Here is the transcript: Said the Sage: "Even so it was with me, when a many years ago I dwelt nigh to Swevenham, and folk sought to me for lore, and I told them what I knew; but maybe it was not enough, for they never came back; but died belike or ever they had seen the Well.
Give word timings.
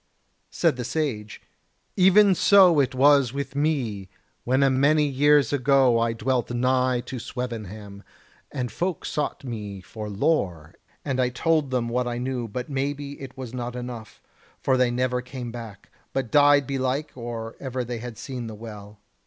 Said 0.49 0.77
the 0.77 0.83
Sage: 0.83 1.43
"Even 1.95 2.33
so 2.33 2.79
it 2.79 2.95
was 2.95 3.33
with 3.33 3.55
me, 3.55 4.09
when 4.45 4.63
a 4.63 4.69
many 4.71 5.05
years 5.05 5.53
ago 5.53 5.99
I 5.99 6.11
dwelt 6.13 6.49
nigh 6.49 7.01
to 7.01 7.19
Swevenham, 7.19 8.01
and 8.51 8.71
folk 8.71 9.05
sought 9.05 9.39
to 9.41 9.47
me 9.47 9.79
for 9.79 10.09
lore, 10.09 10.73
and 11.05 11.19
I 11.21 11.29
told 11.29 11.69
them 11.69 11.87
what 11.87 12.07
I 12.07 12.17
knew; 12.17 12.47
but 12.47 12.67
maybe 12.67 13.21
it 13.21 13.37
was 13.37 13.53
not 13.53 13.75
enough, 13.75 14.23
for 14.59 14.75
they 14.75 14.89
never 14.89 15.21
came 15.21 15.51
back; 15.51 15.91
but 16.13 16.31
died 16.31 16.65
belike 16.65 17.11
or 17.13 17.55
ever 17.59 17.83
they 17.83 17.99
had 17.99 18.17
seen 18.17 18.47
the 18.47 18.55
Well. 18.55 18.97